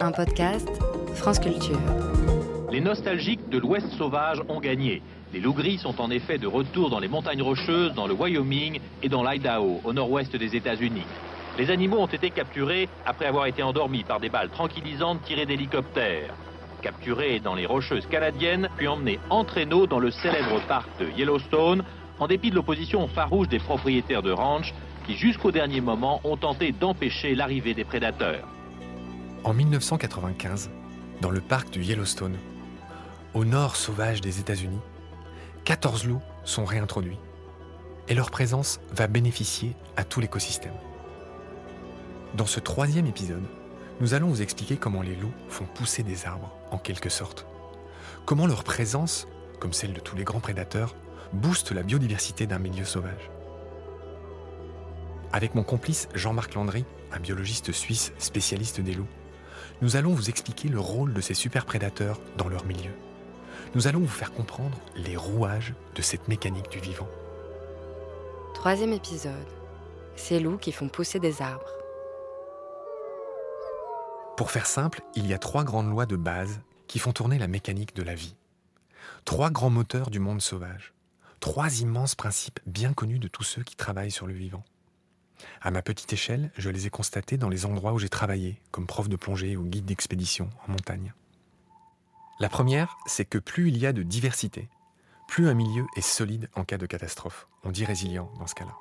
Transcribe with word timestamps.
un 0.00 0.12
podcast 0.12 0.68
France 1.14 1.40
Culture. 1.40 1.78
Les 2.70 2.80
nostalgiques 2.80 3.48
de 3.48 3.58
l'Ouest 3.58 3.88
sauvage 3.96 4.40
ont 4.48 4.60
gagné. 4.60 5.02
Les 5.32 5.40
loups 5.40 5.54
gris 5.54 5.78
sont 5.78 6.00
en 6.00 6.10
effet 6.10 6.38
de 6.38 6.46
retour 6.46 6.90
dans 6.90 7.00
les 7.00 7.08
montagnes 7.08 7.42
rocheuses, 7.42 7.94
dans 7.94 8.06
le 8.06 8.14
Wyoming 8.14 8.78
et 9.02 9.08
dans 9.08 9.28
l'Idaho, 9.28 9.80
au 9.84 9.92
nord-ouest 9.92 10.34
des 10.36 10.54
États-Unis. 10.54 11.06
Les 11.58 11.70
animaux 11.70 11.98
ont 11.98 12.06
été 12.06 12.30
capturés 12.30 12.88
après 13.04 13.26
avoir 13.26 13.46
été 13.46 13.62
endormis 13.62 14.04
par 14.04 14.20
des 14.20 14.28
balles 14.28 14.50
tranquillisantes 14.50 15.22
tirées 15.22 15.46
d'hélicoptères. 15.46 16.34
Capturés 16.82 17.40
dans 17.40 17.54
les 17.54 17.66
rocheuses 17.66 18.06
canadiennes, 18.06 18.68
puis 18.76 18.86
emmenés 18.86 19.18
en 19.30 19.44
traîneau 19.44 19.86
dans 19.86 19.98
le 19.98 20.12
célèbre 20.12 20.60
parc 20.68 20.88
de 21.00 21.08
Yellowstone, 21.16 21.82
en 22.20 22.26
dépit 22.28 22.50
de 22.50 22.54
l'opposition 22.54 23.08
farouche 23.08 23.48
des 23.48 23.58
propriétaires 23.58 24.22
de 24.22 24.32
ranch 24.32 24.72
qui, 25.06 25.16
jusqu'au 25.16 25.50
dernier 25.50 25.80
moment, 25.80 26.20
ont 26.22 26.36
tenté 26.36 26.72
d'empêcher 26.72 27.34
l'arrivée 27.34 27.74
des 27.74 27.84
prédateurs. 27.84 28.46
En 29.44 29.54
1995, 29.54 30.68
dans 31.20 31.30
le 31.30 31.40
parc 31.40 31.70
du 31.70 31.82
Yellowstone, 31.82 32.36
au 33.34 33.44
nord 33.44 33.76
sauvage 33.76 34.20
des 34.20 34.40
États-Unis, 34.40 34.80
14 35.64 36.06
loups 36.06 36.22
sont 36.44 36.64
réintroduits 36.64 37.18
et 38.08 38.14
leur 38.14 38.30
présence 38.30 38.80
va 38.90 39.06
bénéficier 39.06 39.76
à 39.96 40.04
tout 40.04 40.20
l'écosystème. 40.20 40.74
Dans 42.34 42.46
ce 42.46 42.58
troisième 42.58 43.06
épisode, 43.06 43.44
nous 44.00 44.14
allons 44.14 44.28
vous 44.28 44.42
expliquer 44.42 44.76
comment 44.76 45.02
les 45.02 45.14
loups 45.14 45.32
font 45.48 45.66
pousser 45.66 46.02
des 46.02 46.26
arbres, 46.26 46.52
en 46.70 46.78
quelque 46.78 47.08
sorte. 47.08 47.46
Comment 48.26 48.46
leur 48.46 48.64
présence, 48.64 49.28
comme 49.60 49.72
celle 49.72 49.92
de 49.92 50.00
tous 50.00 50.16
les 50.16 50.24
grands 50.24 50.40
prédateurs, 50.40 50.96
booste 51.32 51.70
la 51.72 51.82
biodiversité 51.82 52.46
d'un 52.46 52.58
milieu 52.58 52.84
sauvage. 52.84 53.30
Avec 55.32 55.54
mon 55.54 55.62
complice 55.62 56.08
Jean-Marc 56.14 56.54
Landry, 56.54 56.84
un 57.12 57.20
biologiste 57.20 57.72
suisse 57.72 58.12
spécialiste 58.18 58.80
des 58.80 58.94
loups, 58.94 59.06
nous 59.82 59.96
allons 59.96 60.12
vous 60.12 60.28
expliquer 60.28 60.68
le 60.68 60.80
rôle 60.80 61.12
de 61.12 61.20
ces 61.20 61.34
super 61.34 61.64
prédateurs 61.64 62.20
dans 62.36 62.48
leur 62.48 62.64
milieu. 62.64 62.92
Nous 63.74 63.86
allons 63.86 64.00
vous 64.00 64.06
faire 64.06 64.32
comprendre 64.32 64.78
les 64.96 65.16
rouages 65.16 65.74
de 65.94 66.02
cette 66.02 66.28
mécanique 66.28 66.70
du 66.70 66.78
vivant. 66.78 67.08
Troisième 68.54 68.92
épisode. 68.92 69.32
Ces 70.16 70.40
loups 70.40 70.58
qui 70.58 70.72
font 70.72 70.88
pousser 70.88 71.20
des 71.20 71.42
arbres. 71.42 71.70
Pour 74.36 74.50
faire 74.50 74.66
simple, 74.66 75.00
il 75.14 75.26
y 75.26 75.34
a 75.34 75.38
trois 75.38 75.64
grandes 75.64 75.90
lois 75.90 76.06
de 76.06 76.16
base 76.16 76.60
qui 76.86 76.98
font 76.98 77.12
tourner 77.12 77.38
la 77.38 77.48
mécanique 77.48 77.94
de 77.94 78.02
la 78.02 78.14
vie. 78.14 78.36
Trois 79.24 79.50
grands 79.50 79.70
moteurs 79.70 80.10
du 80.10 80.20
monde 80.20 80.40
sauvage. 80.40 80.94
Trois 81.40 81.80
immenses 81.80 82.14
principes 82.14 82.60
bien 82.66 82.92
connus 82.92 83.18
de 83.18 83.28
tous 83.28 83.44
ceux 83.44 83.62
qui 83.62 83.76
travaillent 83.76 84.10
sur 84.10 84.26
le 84.26 84.32
vivant. 84.32 84.64
À 85.60 85.70
ma 85.70 85.82
petite 85.82 86.12
échelle, 86.12 86.50
je 86.56 86.70
les 86.70 86.86
ai 86.86 86.90
constatés 86.90 87.36
dans 87.36 87.48
les 87.48 87.66
endroits 87.66 87.92
où 87.92 87.98
j'ai 87.98 88.08
travaillé, 88.08 88.60
comme 88.70 88.86
prof 88.86 89.08
de 89.08 89.16
plongée 89.16 89.56
ou 89.56 89.64
guide 89.64 89.84
d'expédition 89.84 90.50
en 90.66 90.72
montagne. 90.72 91.12
La 92.40 92.48
première, 92.48 92.98
c'est 93.06 93.24
que 93.24 93.38
plus 93.38 93.68
il 93.68 93.78
y 93.78 93.86
a 93.86 93.92
de 93.92 94.02
diversité, 94.02 94.68
plus 95.28 95.48
un 95.48 95.54
milieu 95.54 95.86
est 95.96 96.00
solide 96.00 96.48
en 96.54 96.64
cas 96.64 96.78
de 96.78 96.86
catastrophe. 96.86 97.46
On 97.62 97.70
dit 97.70 97.84
résilient 97.84 98.30
dans 98.38 98.46
ce 98.46 98.54
cas-là. 98.54 98.74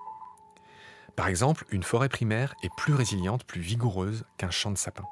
Par 1.16 1.27
exemple, 1.27 1.66
une 1.72 1.83
forêt 1.83 2.09
primaire 2.09 2.55
est 2.64 2.73
plus 2.77 2.94
résiliente, 2.94 3.44
plus 3.44 3.61
vigoureuse 3.61 4.23
qu'un 4.38 4.52
champ 4.52 4.71
de 4.71 4.77
sapins. 4.77 5.08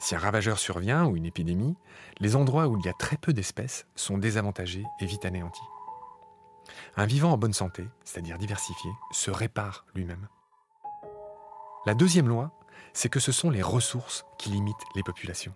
Si 0.00 0.14
un 0.14 0.18
ravageur 0.18 0.58
survient 0.58 1.06
ou 1.06 1.16
une 1.16 1.26
épidémie, 1.26 1.76
les 2.20 2.36
endroits 2.36 2.68
où 2.68 2.76
il 2.78 2.84
y 2.84 2.88
a 2.88 2.92
très 2.92 3.16
peu 3.16 3.32
d'espèces 3.32 3.86
sont 3.94 4.18
désavantagés 4.18 4.84
et 5.00 5.06
vite 5.06 5.24
anéantis. 5.24 5.60
Un 6.98 7.06
vivant 7.06 7.30
en 7.30 7.38
bonne 7.38 7.52
santé, 7.52 7.86
c'est-à-dire 8.02 8.38
diversifié, 8.38 8.90
se 9.12 9.30
répare 9.30 9.86
lui-même. 9.94 10.26
La 11.86 11.94
deuxième 11.94 12.26
loi, 12.26 12.50
c'est 12.92 13.08
que 13.08 13.20
ce 13.20 13.30
sont 13.30 13.50
les 13.50 13.62
ressources 13.62 14.24
qui 14.36 14.50
limitent 14.50 14.74
les 14.96 15.04
populations. 15.04 15.54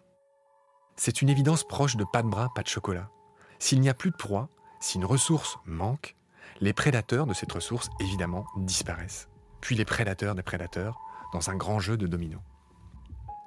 C'est 0.94 1.20
une 1.20 1.28
évidence 1.28 1.64
proche 1.64 1.96
de 1.96 2.04
pas 2.04 2.22
de 2.22 2.28
bras, 2.28 2.52
pas 2.54 2.62
de 2.62 2.68
chocolat. 2.68 3.10
S'il 3.58 3.80
n'y 3.80 3.88
a 3.88 3.94
plus 3.94 4.12
de 4.12 4.16
proie, 4.16 4.50
si 4.78 4.98
une 4.98 5.04
ressource 5.04 5.58
manque, 5.66 6.14
les 6.60 6.72
prédateurs 6.72 7.27
de 7.27 7.34
cette 7.34 7.50
ressource, 7.50 7.90
évidemment, 7.98 8.46
disparaissent. 8.58 9.28
Puis 9.61 9.74
les 9.74 9.84
prédateurs 9.84 10.36
des 10.36 10.44
prédateurs, 10.44 11.00
dans 11.33 11.50
un 11.50 11.56
grand 11.56 11.80
jeu 11.80 11.96
de 11.96 12.06
dominos. 12.06 12.42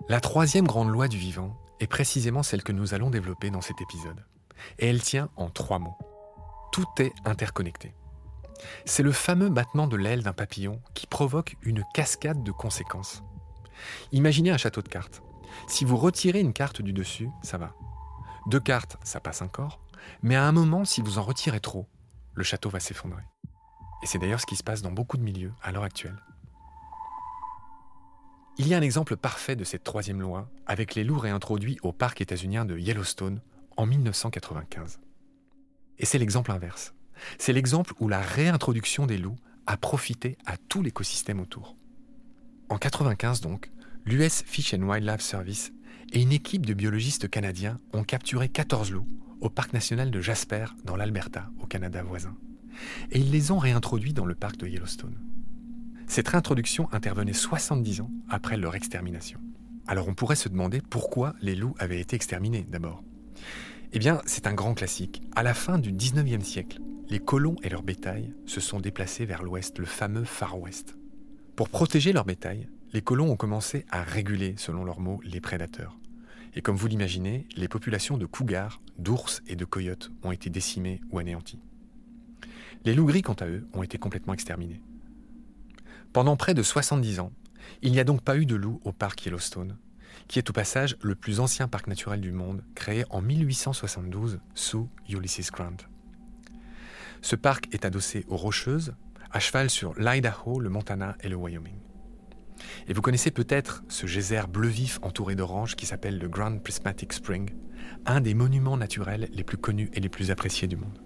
La 0.09 0.19
troisième 0.19 0.67
grande 0.67 0.89
loi 0.89 1.07
du 1.07 1.17
vivant 1.17 1.57
est 1.79 1.87
précisément 1.87 2.43
celle 2.43 2.63
que 2.63 2.73
nous 2.73 2.93
allons 2.93 3.09
développer 3.09 3.51
dans 3.51 3.61
cet 3.61 3.79
épisode. 3.79 4.25
Et 4.79 4.89
elle 4.89 5.01
tient 5.01 5.29
en 5.37 5.49
trois 5.49 5.79
mots. 5.79 5.97
Tout 6.75 7.01
est 7.01 7.13
interconnecté. 7.23 7.93
C'est 8.83 9.01
le 9.01 9.13
fameux 9.13 9.47
battement 9.47 9.87
de 9.87 9.95
l'aile 9.95 10.23
d'un 10.23 10.33
papillon 10.33 10.81
qui 10.93 11.07
provoque 11.07 11.55
une 11.61 11.85
cascade 11.93 12.43
de 12.43 12.51
conséquences. 12.51 13.23
Imaginez 14.11 14.51
un 14.51 14.57
château 14.57 14.81
de 14.81 14.89
cartes. 14.89 15.23
Si 15.69 15.85
vous 15.85 15.95
retirez 15.95 16.41
une 16.41 16.51
carte 16.51 16.81
du 16.81 16.91
dessus, 16.91 17.29
ça 17.41 17.57
va. 17.57 17.73
Deux 18.47 18.59
cartes, 18.59 18.97
ça 19.05 19.21
passe 19.21 19.41
encore. 19.41 19.79
Mais 20.21 20.35
à 20.35 20.43
un 20.43 20.51
moment, 20.51 20.83
si 20.83 20.99
vous 20.99 21.17
en 21.17 21.23
retirez 21.23 21.61
trop, 21.61 21.87
le 22.33 22.43
château 22.43 22.69
va 22.69 22.81
s'effondrer. 22.81 23.23
Et 24.03 24.05
c'est 24.05 24.19
d'ailleurs 24.19 24.41
ce 24.41 24.45
qui 24.45 24.57
se 24.57 24.63
passe 24.63 24.81
dans 24.81 24.91
beaucoup 24.91 25.15
de 25.15 25.23
milieux 25.23 25.53
à 25.63 25.71
l'heure 25.71 25.83
actuelle. 25.83 26.21
Il 28.57 28.67
y 28.67 28.73
a 28.73 28.77
un 28.77 28.81
exemple 28.81 29.15
parfait 29.15 29.55
de 29.55 29.63
cette 29.63 29.85
troisième 29.85 30.19
loi 30.19 30.49
avec 30.65 30.93
les 30.93 31.05
loups 31.05 31.19
réintroduits 31.19 31.79
au 31.83 31.93
parc 31.93 32.19
états-unien 32.19 32.65
de 32.65 32.77
Yellowstone 32.77 33.39
en 33.77 33.85
1995. 33.85 34.99
Et 35.99 36.05
c'est 36.05 36.17
l'exemple 36.17 36.51
inverse. 36.51 36.93
C'est 37.37 37.53
l'exemple 37.53 37.93
où 37.99 38.07
la 38.07 38.21
réintroduction 38.21 39.05
des 39.05 39.17
loups 39.17 39.37
a 39.67 39.77
profité 39.77 40.37
à 40.45 40.57
tout 40.57 40.83
l'écosystème 40.83 41.39
autour. 41.39 41.75
En 42.69 42.75
1995 42.75 43.41
donc, 43.41 43.69
l'US 44.05 44.43
Fish 44.45 44.73
and 44.73 44.81
Wildlife 44.81 45.21
Service 45.21 45.71
et 46.13 46.21
une 46.21 46.31
équipe 46.31 46.65
de 46.65 46.73
biologistes 46.73 47.29
canadiens 47.29 47.79
ont 47.93 48.03
capturé 48.03 48.49
14 48.49 48.91
loups 48.91 49.07
au 49.41 49.49
parc 49.49 49.73
national 49.73 50.11
de 50.11 50.21
Jasper 50.21 50.65
dans 50.83 50.95
l'Alberta, 50.95 51.49
au 51.61 51.65
Canada 51.65 52.03
voisin. 52.03 52.35
Et 53.11 53.19
ils 53.19 53.31
les 53.31 53.51
ont 53.51 53.57
réintroduits 53.57 54.13
dans 54.13 54.25
le 54.25 54.35
parc 54.35 54.57
de 54.57 54.67
Yellowstone. 54.67 55.17
Cette 56.07 56.27
réintroduction 56.27 56.91
intervenait 56.91 57.33
70 57.33 58.01
ans 58.01 58.11
après 58.29 58.57
leur 58.57 58.75
extermination. 58.75 59.39
Alors 59.87 60.07
on 60.07 60.13
pourrait 60.13 60.35
se 60.35 60.49
demander 60.49 60.81
pourquoi 60.81 61.35
les 61.41 61.55
loups 61.55 61.75
avaient 61.79 61.99
été 61.99 62.15
exterminés 62.15 62.65
d'abord. 62.69 63.03
Eh 63.97 63.99
bien, 63.99 64.21
c'est 64.25 64.45
un 64.45 64.53
grand 64.53 64.73
classique. 64.73 65.21
À 65.37 65.41
la 65.41 65.53
fin 65.53 65.79
du 65.79 65.93
19e 65.93 66.41
siècle, 66.41 66.81
les 67.07 67.19
colons 67.19 67.55
et 67.63 67.69
leur 67.69 67.81
bétail 67.81 68.33
se 68.45 68.59
sont 68.59 68.81
déplacés 68.81 69.25
vers 69.25 69.41
l'ouest, 69.41 69.79
le 69.79 69.85
fameux 69.85 70.25
Far 70.25 70.59
West. 70.59 70.97
Pour 71.55 71.69
protéger 71.69 72.11
leur 72.11 72.25
bétail, 72.25 72.67
les 72.91 73.01
colons 73.01 73.31
ont 73.31 73.37
commencé 73.37 73.85
à 73.89 74.03
réguler, 74.03 74.55
selon 74.57 74.83
leurs 74.83 74.99
mots, 74.99 75.21
les 75.23 75.39
prédateurs. 75.39 75.97
Et 76.55 76.61
comme 76.61 76.75
vous 76.75 76.87
l'imaginez, 76.87 77.47
les 77.55 77.69
populations 77.69 78.17
de 78.17 78.25
cougars, 78.25 78.81
d'ours 78.99 79.41
et 79.47 79.55
de 79.55 79.63
coyotes 79.63 80.11
ont 80.23 80.33
été 80.33 80.49
décimées 80.49 80.99
ou 81.11 81.19
anéanties. 81.19 81.61
Les 82.83 82.95
loups 82.95 83.05
gris, 83.05 83.21
quant 83.21 83.33
à 83.35 83.47
eux, 83.47 83.65
ont 83.71 83.81
été 83.81 83.97
complètement 83.97 84.33
exterminés. 84.33 84.81
Pendant 86.11 86.35
près 86.35 86.53
de 86.53 86.63
70 86.63 87.21
ans, 87.21 87.31
il 87.81 87.93
n'y 87.93 88.01
a 88.01 88.03
donc 88.03 88.23
pas 88.23 88.35
eu 88.35 88.45
de 88.45 88.55
loup 88.55 88.81
au 88.83 88.91
parc 88.91 89.25
Yellowstone, 89.25 89.77
qui 90.27 90.39
est 90.39 90.49
au 90.49 90.53
passage 90.53 90.97
le 91.01 91.15
plus 91.15 91.39
ancien 91.39 91.67
parc 91.67 91.87
naturel 91.87 92.21
du 92.21 92.31
monde, 92.31 92.63
créé 92.75 93.05
en 93.09 93.21
1872 93.21 94.39
sous 94.53 94.89
Ulysses 95.09 95.51
Grant. 95.51 95.77
Ce 97.21 97.35
parc 97.35 97.73
est 97.73 97.85
adossé 97.85 98.25
aux 98.27 98.37
Rocheuses, 98.37 98.93
à 99.31 99.39
cheval 99.39 99.69
sur 99.69 99.93
l'Idaho, 99.99 100.59
le 100.59 100.69
Montana 100.69 101.17
et 101.21 101.29
le 101.29 101.35
Wyoming. 101.35 101.79
Et 102.87 102.93
vous 102.93 103.01
connaissez 103.01 103.31
peut-être 103.31 103.83
ce 103.89 104.07
geyser 104.07 104.43
bleu 104.47 104.67
vif 104.67 104.99
entouré 105.01 105.35
d'oranges 105.35 105.75
qui 105.75 105.85
s'appelle 105.85 106.19
le 106.19 106.29
Grand 106.29 106.57
Prismatic 106.59 107.13
Spring, 107.13 107.49
un 108.05 108.21
des 108.21 108.33
monuments 108.33 108.77
naturels 108.77 109.29
les 109.33 109.43
plus 109.43 109.57
connus 109.57 109.89
et 109.93 109.99
les 109.99 110.09
plus 110.09 110.31
appréciés 110.31 110.67
du 110.67 110.77
monde. 110.77 110.99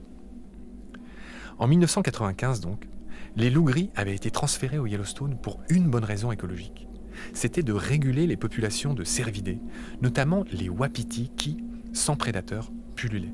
En 1.57 1.67
1995 1.67 2.59
donc, 2.59 2.87
les 3.35 3.49
loups 3.49 3.65
gris 3.65 3.91
avaient 3.95 4.15
été 4.15 4.31
transférés 4.31 4.79
au 4.79 4.85
Yellowstone 4.85 5.39
pour 5.39 5.61
une 5.69 5.89
bonne 5.89 6.03
raison 6.03 6.31
écologique. 6.31 6.87
C'était 7.33 7.63
de 7.63 7.73
réguler 7.73 8.27
les 8.27 8.37
populations 8.37 8.93
de 8.93 9.03
cervidés, 9.03 9.59
notamment 10.01 10.43
les 10.51 10.69
wapitis 10.69 11.31
qui, 11.35 11.57
sans 11.93 12.15
prédateurs, 12.15 12.71
pullulaient. 12.95 13.33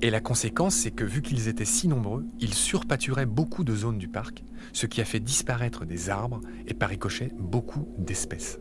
Et 0.00 0.10
la 0.10 0.20
conséquence, 0.20 0.76
c'est 0.76 0.92
que 0.92 1.04
vu 1.04 1.22
qu'ils 1.22 1.48
étaient 1.48 1.64
si 1.64 1.88
nombreux, 1.88 2.24
ils 2.38 2.54
surpâturaient 2.54 3.26
beaucoup 3.26 3.64
de 3.64 3.74
zones 3.74 3.98
du 3.98 4.06
parc, 4.06 4.44
ce 4.72 4.86
qui 4.86 5.00
a 5.00 5.04
fait 5.04 5.18
disparaître 5.18 5.84
des 5.84 6.08
arbres 6.08 6.40
et 6.68 6.74
par 6.74 6.88
ricochet 6.88 7.32
beaucoup 7.36 7.88
d'espèces. 7.98 8.60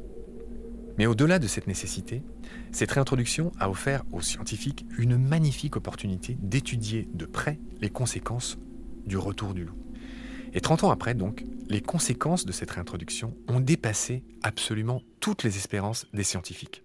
Mais 0.98 1.06
au-delà 1.06 1.38
de 1.38 1.46
cette 1.46 1.68
nécessité, 1.68 2.24
cette 2.72 2.92
réintroduction 2.92 3.52
a 3.60 3.70
offert 3.70 4.04
aux 4.12 4.22
scientifiques 4.22 4.88
une 4.98 5.16
magnifique 5.16 5.76
opportunité 5.76 6.38
d'étudier 6.42 7.08
de 7.14 7.26
près 7.26 7.60
les 7.82 7.92
conséquences 7.92 8.58
du 9.06 9.18
retour 9.18 9.54
du 9.54 9.64
loup. 9.64 9.76
Et 10.58 10.60
30 10.60 10.86
ans 10.86 10.90
après, 10.90 11.14
donc, 11.14 11.44
les 11.70 11.82
conséquences 11.82 12.44
de 12.44 12.52
cette 12.52 12.72
réintroduction 12.72 13.38
ont 13.48 13.60
dépassé 13.60 14.24
absolument 14.42 15.04
toutes 15.20 15.44
les 15.44 15.56
espérances 15.56 16.08
des 16.14 16.24
scientifiques. 16.24 16.84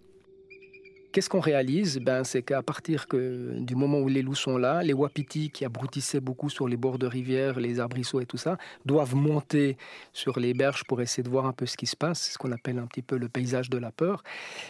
Qu'est-ce 1.12 1.28
qu'on 1.28 1.40
réalise? 1.40 1.98
Ben, 1.98 2.24
C'est 2.24 2.40
qu'à 2.40 2.62
partir 2.62 3.04
du 3.12 3.74
moment 3.74 3.98
où 3.98 4.08
les 4.08 4.22
loups 4.22 4.34
sont 4.34 4.56
là, 4.56 4.82
les 4.82 4.94
wapitis 4.94 5.50
qui 5.50 5.66
abrutissaient 5.66 6.20
beaucoup 6.20 6.48
sur 6.48 6.66
les 6.66 6.78
bords 6.78 6.98
de 6.98 7.06
rivières, 7.06 7.60
les 7.60 7.80
arbrisseaux 7.80 8.20
et 8.20 8.24
tout 8.24 8.38
ça, 8.38 8.56
doivent 8.86 9.14
monter 9.14 9.76
sur 10.14 10.40
les 10.40 10.54
berges 10.54 10.84
pour 10.84 11.02
essayer 11.02 11.22
de 11.22 11.28
voir 11.28 11.44
un 11.44 11.52
peu 11.52 11.66
ce 11.66 11.76
qui 11.76 11.84
se 11.84 11.96
passe. 11.96 12.22
C'est 12.22 12.32
ce 12.32 12.38
qu'on 12.38 12.50
appelle 12.50 12.78
un 12.78 12.86
petit 12.86 13.02
peu 13.02 13.18
le 13.18 13.28
paysage 13.28 13.68
de 13.68 13.76
la 13.76 13.92
peur. 13.92 14.24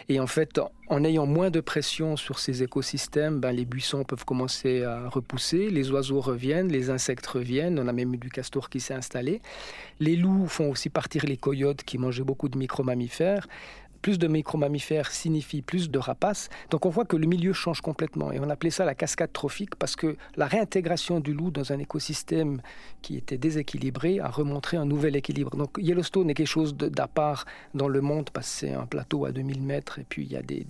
Et 0.09 0.19
en 0.19 0.27
fait, 0.27 0.59
en 0.89 1.05
ayant 1.05 1.25
moins 1.25 1.49
de 1.49 1.61
pression 1.61 2.17
sur 2.17 2.39
ces 2.39 2.61
écosystèmes, 2.61 3.39
ben, 3.39 3.53
les 3.53 3.63
buissons 3.63 4.03
peuvent 4.03 4.25
commencer 4.25 4.83
à 4.83 5.07
repousser, 5.07 5.69
les 5.69 5.91
oiseaux 5.91 6.19
reviennent, 6.19 6.67
les 6.67 6.89
insectes 6.89 7.25
reviennent. 7.25 7.79
On 7.79 7.87
a 7.87 7.93
même 7.93 8.13
eu 8.15 8.17
du 8.17 8.29
castor 8.29 8.69
qui 8.69 8.81
s'est 8.81 8.93
installé. 8.93 9.41
Les 10.01 10.17
loups 10.17 10.47
font 10.47 10.69
aussi 10.71 10.89
partir 10.89 11.23
les 11.25 11.37
coyotes 11.37 11.83
qui 11.83 11.97
mangeaient 11.97 12.23
beaucoup 12.23 12.49
de 12.49 12.57
micro-mammifères 12.57 13.47
plus 14.03 14.19
de 14.19 14.27
micro-mammifères 14.27 15.09
signifie 15.11 15.63
plus 15.63 15.89
de 15.89 15.97
rapaces. 15.97 16.49
Donc 16.69 16.85
on 16.85 16.89
voit 16.89 17.05
que 17.05 17.15
le 17.15 17.25
milieu 17.25 17.53
change 17.53 17.81
complètement. 17.81 18.31
Et 18.31 18.39
on 18.39 18.49
appelait 18.49 18.69
ça 18.69 18.85
la 18.85 18.93
cascade 18.93 19.31
trophique 19.33 19.75
parce 19.75 19.95
que 19.95 20.17
la 20.35 20.45
réintégration 20.45 21.19
du 21.21 21.33
loup 21.33 21.49
dans 21.49 21.71
un 21.71 21.79
écosystème 21.79 22.61
qui 23.01 23.15
était 23.17 23.37
déséquilibré 23.37 24.19
a 24.19 24.27
remontré 24.27 24.77
un 24.77 24.85
nouvel 24.85 25.15
équilibre. 25.15 25.55
Donc 25.55 25.77
Yellowstone 25.79 26.29
est 26.29 26.33
quelque 26.35 26.47
chose 26.47 26.75
d'à 26.75 27.07
part 27.07 27.45
dans 27.73 27.87
le 27.87 28.01
monde 28.01 28.29
parce 28.31 28.47
que 28.47 28.67
c'est 28.67 28.73
un 28.73 28.85
plateau 28.85 29.25
à 29.25 29.31
2000 29.31 29.63
mètres 29.63 29.99
et 29.99 30.05
puis 30.07 30.23
il 30.23 30.31
y 30.31 30.35
a 30.35 30.41
des, 30.41 30.65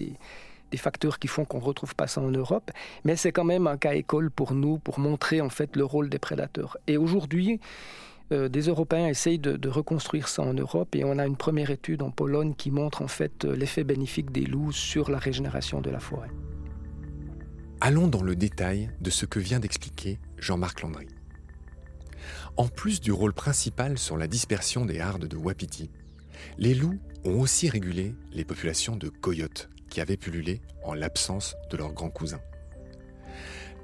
des 0.73 0.77
facteurs 0.77 1.17
qui 1.17 1.27
font 1.27 1.45
qu'on 1.45 1.59
ne 1.59 1.63
retrouve 1.63 1.95
pas 1.95 2.07
ça 2.07 2.21
en 2.21 2.29
Europe, 2.29 2.71
mais 3.03 3.15
c'est 3.15 3.31
quand 3.31 3.43
même 3.43 3.67
un 3.67 3.77
cas 3.77 3.93
école 3.93 4.29
pour 4.29 4.53
nous, 4.53 4.77
pour 4.77 4.99
montrer 4.99 5.41
en 5.41 5.49
fait 5.49 5.75
le 5.75 5.85
rôle 5.85 6.09
des 6.09 6.19
prédateurs. 6.19 6.77
Et 6.87 6.97
aujourd'hui, 6.97 7.59
euh, 8.33 8.49
des 8.49 8.61
Européens 8.67 9.07
essayent 9.07 9.39
de, 9.39 9.69
reconstruire 9.69 10.27
ça 10.27 10.41
en 10.41 10.53
Europe 10.53 10.95
et 10.95 11.03
on 11.03 11.17
a 11.17 11.25
une 11.25 11.37
première 11.37 11.71
étude 11.71 12.01
en 12.01 12.11
Pologne 12.11 12.53
qui 12.55 12.71
montre 12.71 13.01
en 13.01 13.07
fait 13.07 13.45
euh, 13.45 13.55
l'effet 13.55 13.83
bénéfique 13.83 14.31
des 14.31 14.45
loups 14.45 14.71
sur 14.71 15.09
la 15.09 15.17
régénération 15.17 15.81
de 15.81 15.89
la 15.89 15.99
forêt. 15.99 16.29
Allons 17.79 18.07
dans 18.07 18.23
le 18.23 18.35
détail 18.35 18.89
de 19.01 19.09
ce 19.09 19.25
que 19.25 19.39
vient 19.39 19.59
d'expliquer 19.59 20.19
Jean-Marc 20.37 20.81
Landry. 20.81 21.07
En 22.57 22.67
plus 22.67 23.01
du 23.01 23.11
rôle 23.11 23.33
principal 23.33 23.97
sur 23.97 24.17
la 24.17 24.27
dispersion 24.27 24.85
des 24.85 24.99
hardes 24.99 25.27
de 25.27 25.37
Wapiti, 25.37 25.89
les 26.57 26.73
loups 26.73 26.99
ont 27.25 27.39
aussi 27.39 27.69
régulé 27.69 28.15
les 28.31 28.45
populations 28.45 28.95
de 28.95 29.09
coyotes 29.09 29.69
qui 29.89 30.01
avaient 30.01 30.17
pullulé 30.17 30.61
en 30.83 30.93
l'absence 30.93 31.55
de 31.69 31.77
leurs 31.77 31.93
grands 31.93 32.09
cousins. 32.09 32.41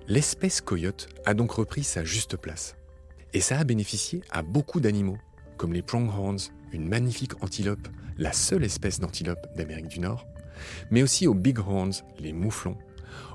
L'espèce 0.08 0.62
coyote 0.62 1.08
a 1.26 1.34
donc 1.34 1.52
repris 1.52 1.84
sa 1.84 2.04
juste 2.04 2.36
place. 2.36 2.79
Et 3.34 3.42
ça 3.42 3.60
a 3.60 3.64
bénéficié 3.64 4.22
à 4.32 4.42
beaucoup 4.42 4.80
d'animaux, 4.80 5.18
comme 5.58 5.74
les 5.74 5.82
pronghorns, 5.84 6.40
une 6.72 6.88
magnifique 6.88 7.44
antilope, 7.44 7.88
la 8.18 8.34
seule 8.34 8.64
espèce 8.64 9.00
d'antilope 9.00 9.48
d'Amérique 9.56 9.88
du 9.88 10.00
Nord, 10.00 10.26
mais 10.90 11.04
aussi 11.04 11.28
aux 11.28 11.34
bighorns, 11.34 11.94
les 12.20 12.34
mouflons, 12.34 12.78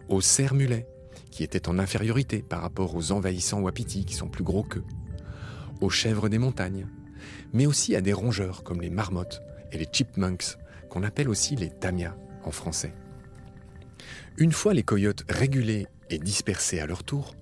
aux 0.08 0.20
cerfs-mulets, 0.20 0.86
qui 1.30 1.42
étaient 1.42 1.68
en 1.68 1.78
infériorité 1.78 2.42
par 2.42 2.60
rapport 2.60 2.94
aux 2.94 3.12
envahissants 3.12 3.60
wapitis 3.60 4.04
qui 4.04 4.14
sont 4.14 4.28
plus 4.28 4.44
gros 4.44 4.62
qu'eux, 4.62 4.84
aux 5.80 5.90
chèvres 5.90 6.28
des 6.28 6.38
montagnes, 6.38 6.86
mais 7.52 7.66
aussi 7.66 7.96
à 7.96 8.00
des 8.00 8.12
rongeurs 8.12 8.62
comme 8.62 8.80
les 8.80 8.90
marmottes 8.90 9.42
et 9.72 9.78
les 9.78 9.88
chipmunks, 9.90 10.56
qu'on 10.88 11.02
appelle 11.02 11.28
aussi 11.28 11.56
les 11.56 11.70
tamias 11.70 12.16
en 12.44 12.50
français. 12.50 12.94
Une 14.36 14.52
fois 14.52 14.74
les 14.74 14.82
coyotes 14.82 15.24
régulés 15.28 15.86
et 16.10 16.18
dispersés 16.18 16.80
à 16.80 16.86
leur 16.86 17.04
tour, 17.04 17.34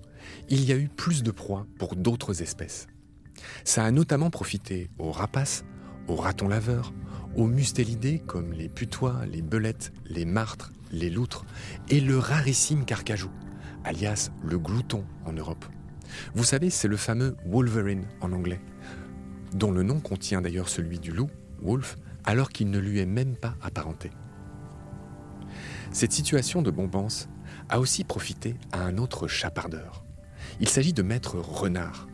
il 0.49 0.63
y 0.65 0.71
a 0.71 0.77
eu 0.77 0.89
plus 0.89 1.23
de 1.23 1.31
proies 1.31 1.65
pour 1.77 1.95
d'autres 1.95 2.41
espèces. 2.41 2.87
Ça 3.63 3.83
a 3.83 3.91
notamment 3.91 4.29
profité 4.29 4.89
aux 4.99 5.11
rapaces, 5.11 5.65
aux 6.07 6.15
ratons 6.15 6.47
laveurs, 6.47 6.93
aux 7.35 7.47
mustélidés 7.47 8.19
comme 8.19 8.53
les 8.53 8.69
putois, 8.69 9.25
les 9.25 9.41
belettes, 9.41 9.91
les 10.05 10.25
martres, 10.25 10.71
les 10.91 11.09
loutres 11.09 11.45
et 11.89 11.99
le 11.99 12.17
rarissime 12.17 12.85
carcajou, 12.85 13.31
alias 13.83 14.29
le 14.43 14.59
glouton 14.59 15.05
en 15.25 15.33
Europe. 15.33 15.65
Vous 16.35 16.43
savez, 16.43 16.69
c'est 16.69 16.87
le 16.87 16.97
fameux 16.97 17.35
Wolverine 17.45 18.05
en 18.21 18.31
anglais, 18.33 18.61
dont 19.53 19.71
le 19.71 19.83
nom 19.83 19.99
contient 19.99 20.41
d'ailleurs 20.41 20.69
celui 20.69 20.99
du 20.99 21.11
loup, 21.11 21.29
Wolf, 21.61 21.95
alors 22.25 22.49
qu'il 22.49 22.69
ne 22.69 22.79
lui 22.79 22.99
est 22.99 23.05
même 23.05 23.35
pas 23.35 23.55
apparenté. 23.61 24.11
Cette 25.91 26.11
situation 26.11 26.61
de 26.61 26.71
bombance 26.71 27.29
a 27.69 27.79
aussi 27.79 28.03
profité 28.03 28.55
à 28.71 28.81
un 28.81 28.97
autre 28.97 29.27
chapardeur, 29.27 30.05
il 30.59 30.69
s'agit 30.69 30.93
de 30.93 31.01
Maître 31.01 31.37
Renard, 31.37 32.07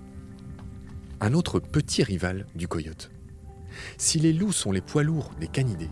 un 1.20 1.34
autre 1.34 1.60
petit 1.60 2.04
rival 2.04 2.46
du 2.56 2.68
coyote. 2.68 3.12
Si 3.98 4.20
les 4.20 4.34
loups 4.34 4.52
sont 4.52 4.72
les 4.72 4.82
poids 4.82 5.04
lourds 5.04 5.32
des 5.40 5.48
canidés, 5.48 5.90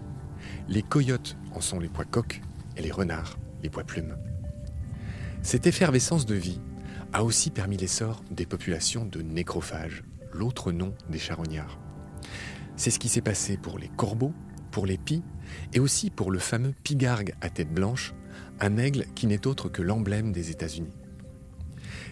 les 0.68 0.82
coyotes 0.82 1.38
en 1.54 1.62
sont 1.62 1.80
les 1.80 1.90
poids 1.90 2.06
coques 2.06 2.42
et 2.76 2.82
les 2.82 2.92
renards 2.92 3.38
les 3.64 3.70
poids 3.70 3.84
plumes. 3.84 4.18
Cette 5.42 5.68
effervescence 5.68 6.26
de 6.26 6.36
vie 6.36 6.60
a 7.14 7.24
aussi 7.24 7.50
permis 7.50 7.78
l'essor 7.78 8.24
des 8.32 8.46
populations 8.46 9.06
de 9.06 9.22
nécrophages, 9.22 10.04
l'autre 10.32 10.72
nom 10.72 10.94
des 11.10 11.20
charognards. 11.20 11.80
C'est 12.76 12.92
ce 12.92 13.00
qui 13.00 13.10
s'est 13.10 13.22
passé 13.22 13.58
pour 13.58 13.80
les 13.80 13.90
corbeaux, 13.90 14.34
pour 14.72 14.86
les 14.86 14.98
pies 14.98 15.24
et 15.74 15.80
aussi 15.80 16.10
pour 16.10 16.32
le 16.32 16.40
fameux 16.40 16.74
pigargue 16.84 17.34
à 17.42 17.50
tête 17.50 17.74
blanche, 17.74 18.14
un 18.60 18.78
aigle 18.78 19.06
qui 19.16 19.26
n'est 19.28 19.48
autre 19.48 19.70
que 19.70 19.82
l'emblème 19.82 20.32
des 20.32 20.52
États-Unis. 20.52 20.94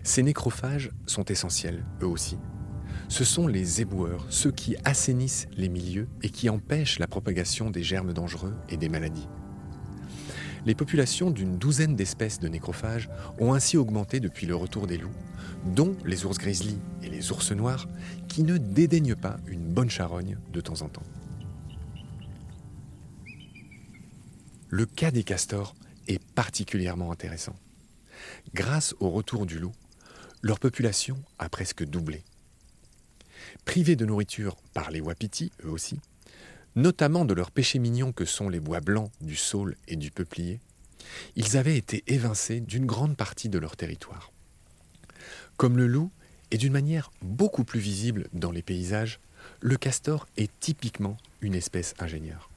Ces 0.06 0.22
nécrophages 0.22 0.92
sont 1.08 1.26
essentiels, 1.26 1.84
eux 2.04 2.08
aussi. 2.08 2.38
Ce 3.10 3.24
sont 3.24 3.48
les 3.48 3.82
éboueurs, 3.82 4.28
ceux 4.30 4.52
qui 4.52 4.76
assainissent 4.86 5.48
les 5.58 5.68
milieux 5.68 6.08
et 6.22 6.30
qui 6.30 6.48
empêchent 6.48 7.00
la 7.00 7.08
propagation 7.08 7.72
des 7.72 7.82
germes 7.82 8.14
dangereux 8.14 8.54
et 8.70 8.78
des 8.78 8.88
maladies. 8.88 9.28
Les 10.64 10.76
populations 10.76 11.32
d'une 11.32 11.58
douzaine 11.58 11.96
d'espèces 11.96 12.40
de 12.40 12.48
nécrophages 12.48 13.10
ont 13.40 13.56
ainsi 13.56 13.78
augmenté 13.78 14.20
depuis 14.20 14.46
le 14.46 14.56
retour 14.56 14.86
des 14.86 15.00
loups, 15.00 15.10
dont 15.66 15.96
les 16.06 16.24
ours 16.24 16.38
grizzly 16.38 16.78
et 17.02 17.10
les 17.10 17.32
ours 17.32 17.52
noirs, 17.52 17.88
qui 18.28 18.44
ne 18.44 18.58
dédaignent 18.58 19.16
pas 19.16 19.38
une 19.48 19.74
bonne 19.74 19.90
charogne 19.90 20.38
de 20.54 20.62
temps 20.62 20.84
en 20.84 20.90
temps. 20.90 21.04
Le 24.70 24.86
cas 24.86 25.10
des 25.10 25.24
castors 25.24 25.74
est 26.08 26.24
particulièrement 26.36 27.12
intéressant. 27.12 27.56
Grâce 28.54 28.94
au 29.00 29.10
retour 29.10 29.48
du 29.48 29.58
loup, 29.58 29.74
leur 30.46 30.60
population 30.60 31.18
a 31.40 31.50
presque 31.50 31.84
doublé. 31.84 32.24
Privés 33.66 33.96
de 33.96 34.06
nourriture 34.06 34.56
par 34.76 34.92
les 34.92 35.02
wapitis, 35.02 35.52
eux 35.64 35.72
aussi, 35.72 36.00
notamment 36.76 37.26
de 37.26 37.34
leurs 37.34 37.50
péchés 37.50 37.80
mignons 37.80 38.12
que 38.12 38.26
sont 38.26 38.48
les 38.48 38.60
bois 38.60 38.80
blancs 38.80 39.10
du 39.22 39.36
saule 39.36 39.76
et 39.88 39.96
du 39.96 40.12
peuplier, 40.12 40.60
ils 41.36 41.58
avaient 41.58 41.78
été 41.78 42.04
évincés 42.06 42.60
d'une 42.60 42.86
grande 42.86 43.18
partie 43.18 43.50
de 43.50 43.58
leur 43.58 43.76
territoire. 43.76 44.32
Comme 45.58 45.78
le 45.78 45.88
loup 45.88 46.12
est 46.52 46.60
d'une 46.60 46.74
manière 46.74 47.12
beaucoup 47.24 47.64
plus 47.64 47.80
visible 47.80 48.28
dans 48.32 48.52
les 48.52 48.62
paysages, 48.62 49.20
le 49.62 49.78
castor 49.78 50.28
est 50.38 50.52
typiquement 50.60 51.18
une 51.42 51.56
espèce 51.56 51.96
ingénieure. 51.98 52.52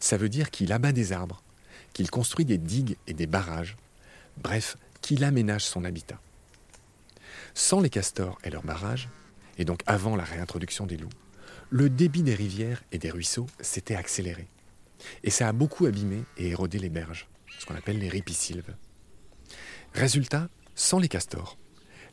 Ça 0.00 0.16
veut 0.16 0.28
dire 0.28 0.50
qu'il 0.50 0.72
abat 0.72 0.90
des 0.90 1.12
arbres, 1.12 1.40
qu'il 1.92 2.10
construit 2.10 2.44
des 2.44 2.58
digues 2.58 2.96
et 3.06 3.14
des 3.14 3.28
barrages, 3.28 3.76
bref, 4.38 4.76
qu'il 5.02 5.22
aménage 5.22 5.64
son 5.64 5.84
habitat. 5.84 6.18
Sans 7.58 7.80
les 7.80 7.88
castors 7.88 8.36
et 8.44 8.50
leurs 8.50 8.64
barrages, 8.64 9.08
et 9.56 9.64
donc 9.64 9.80
avant 9.86 10.14
la 10.14 10.24
réintroduction 10.24 10.84
des 10.84 10.98
loups, 10.98 11.08
le 11.70 11.88
débit 11.88 12.22
des 12.22 12.34
rivières 12.34 12.84
et 12.92 12.98
des 12.98 13.10
ruisseaux 13.10 13.46
s'était 13.62 13.96
accéléré. 13.96 14.46
Et 15.24 15.30
ça 15.30 15.48
a 15.48 15.52
beaucoup 15.52 15.86
abîmé 15.86 16.22
et 16.36 16.48
érodé 16.48 16.78
les 16.78 16.90
berges, 16.90 17.26
ce 17.58 17.64
qu'on 17.64 17.74
appelle 17.74 17.98
les 17.98 18.10
ripisylves. 18.10 18.76
Résultat, 19.94 20.50
sans 20.74 20.98
les 20.98 21.08
castors, 21.08 21.56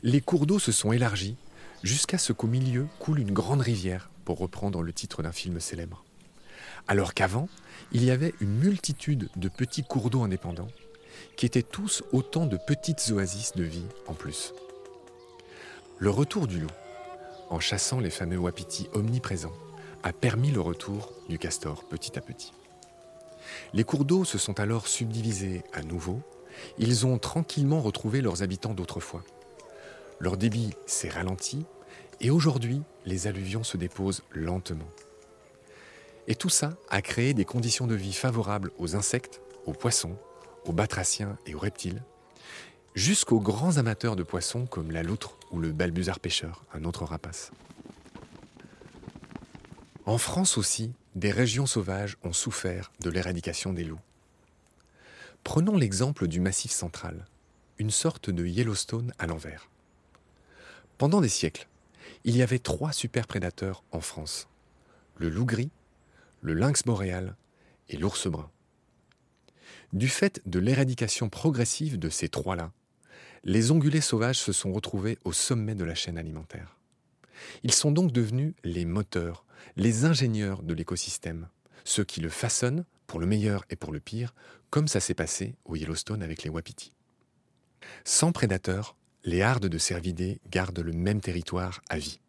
les 0.02 0.22
cours 0.22 0.46
d'eau 0.46 0.58
se 0.58 0.72
sont 0.72 0.92
élargis 0.92 1.36
jusqu'à 1.82 2.16
ce 2.16 2.32
qu'au 2.32 2.46
milieu 2.46 2.86
coule 2.98 3.20
une 3.20 3.32
grande 3.32 3.60
rivière, 3.60 4.08
pour 4.24 4.38
reprendre 4.38 4.80
le 4.80 4.94
titre 4.94 5.22
d'un 5.22 5.32
film 5.32 5.60
célèbre. 5.60 6.06
Alors 6.88 7.12
qu'avant, 7.12 7.50
il 7.92 8.02
y 8.02 8.10
avait 8.10 8.32
une 8.40 8.56
multitude 8.56 9.28
de 9.36 9.48
petits 9.50 9.84
cours 9.84 10.08
d'eau 10.08 10.22
indépendants, 10.22 10.70
qui 11.36 11.44
étaient 11.44 11.62
tous 11.62 12.02
autant 12.12 12.46
de 12.46 12.56
petites 12.56 13.10
oasis 13.10 13.52
de 13.52 13.64
vie 13.64 13.84
en 14.06 14.14
plus. 14.14 14.54
Le 15.98 16.10
retour 16.10 16.48
du 16.48 16.58
loup, 16.58 16.70
en 17.50 17.60
chassant 17.60 18.00
les 18.00 18.10
fameux 18.10 18.36
wapitis 18.36 18.88
omniprésents, 18.94 19.54
a 20.02 20.12
permis 20.12 20.50
le 20.50 20.60
retour 20.60 21.12
du 21.28 21.38
castor 21.38 21.84
petit 21.84 22.18
à 22.18 22.20
petit. 22.20 22.52
Les 23.72 23.84
cours 23.84 24.04
d'eau 24.04 24.24
se 24.24 24.36
sont 24.36 24.58
alors 24.58 24.88
subdivisés 24.88 25.62
à 25.72 25.82
nouveau, 25.82 26.20
ils 26.78 27.06
ont 27.06 27.18
tranquillement 27.18 27.80
retrouvé 27.80 28.22
leurs 28.22 28.42
habitants 28.42 28.74
d'autrefois. 28.74 29.22
Leur 30.18 30.36
débit 30.36 30.70
s'est 30.84 31.08
ralenti 31.08 31.64
et 32.20 32.30
aujourd'hui 32.30 32.82
les 33.06 33.28
alluvions 33.28 33.62
se 33.62 33.76
déposent 33.76 34.24
lentement. 34.32 34.88
Et 36.26 36.34
tout 36.34 36.48
ça 36.48 36.72
a 36.90 37.02
créé 37.02 37.34
des 37.34 37.44
conditions 37.44 37.86
de 37.86 37.94
vie 37.94 38.14
favorables 38.14 38.72
aux 38.78 38.96
insectes, 38.96 39.40
aux 39.64 39.74
poissons, 39.74 40.16
aux 40.64 40.72
batraciens 40.72 41.38
et 41.46 41.54
aux 41.54 41.60
reptiles, 41.60 42.02
jusqu'aux 42.94 43.40
grands 43.40 43.76
amateurs 43.76 44.16
de 44.16 44.22
poissons 44.24 44.66
comme 44.66 44.90
la 44.90 45.02
loutre 45.02 45.38
ou 45.54 45.60
le 45.60 45.72
balbuzard 45.72 46.18
pêcheur, 46.18 46.64
un 46.74 46.84
autre 46.84 47.04
rapace. 47.04 47.52
En 50.04 50.18
France 50.18 50.58
aussi, 50.58 50.92
des 51.14 51.30
régions 51.30 51.66
sauvages 51.66 52.16
ont 52.24 52.32
souffert 52.32 52.92
de 53.00 53.08
l'éradication 53.08 53.72
des 53.72 53.84
loups. 53.84 54.00
Prenons 55.44 55.76
l'exemple 55.76 56.26
du 56.26 56.40
Massif 56.40 56.72
central, 56.72 57.24
une 57.78 57.92
sorte 57.92 58.30
de 58.30 58.44
Yellowstone 58.44 59.12
à 59.18 59.26
l'envers. 59.26 59.70
Pendant 60.98 61.20
des 61.20 61.28
siècles, 61.28 61.68
il 62.24 62.36
y 62.36 62.42
avait 62.42 62.58
trois 62.58 62.92
super 62.92 63.26
prédateurs 63.26 63.84
en 63.92 64.00
France 64.00 64.48
le 65.16 65.28
loup 65.28 65.44
gris, 65.44 65.70
le 66.40 66.54
lynx 66.54 66.82
boréal 66.82 67.36
et 67.88 67.96
l'ours 67.96 68.26
brun. 68.26 68.50
Du 69.92 70.08
fait 70.08 70.42
de 70.44 70.58
l'éradication 70.58 71.28
progressive 71.28 72.00
de 72.00 72.08
ces 72.08 72.28
trois-là, 72.28 72.72
les 73.44 73.70
ongulés 73.70 74.00
sauvages 74.00 74.38
se 74.38 74.52
sont 74.52 74.72
retrouvés 74.72 75.18
au 75.24 75.32
sommet 75.32 75.74
de 75.74 75.84
la 75.84 75.94
chaîne 75.94 76.18
alimentaire. 76.18 76.78
Ils 77.62 77.74
sont 77.74 77.92
donc 77.92 78.10
devenus 78.10 78.54
les 78.64 78.86
moteurs, 78.86 79.44
les 79.76 80.06
ingénieurs 80.06 80.62
de 80.62 80.72
l'écosystème, 80.72 81.48
ceux 81.84 82.04
qui 82.04 82.20
le 82.20 82.30
façonnent, 82.30 82.84
pour 83.06 83.20
le 83.20 83.26
meilleur 83.26 83.64
et 83.68 83.76
pour 83.76 83.92
le 83.92 84.00
pire, 84.00 84.34
comme 84.70 84.88
ça 84.88 84.98
s'est 84.98 85.14
passé 85.14 85.56
au 85.66 85.76
Yellowstone 85.76 86.22
avec 86.22 86.42
les 86.42 86.48
wapitis. 86.48 86.94
Sans 88.04 88.32
prédateurs, 88.32 88.96
les 89.24 89.42
hardes 89.42 89.66
de 89.66 89.78
cervidés 89.78 90.40
gardent 90.50 90.80
le 90.80 90.92
même 90.92 91.20
territoire 91.20 91.82
à 91.90 91.98
vie. 91.98 92.20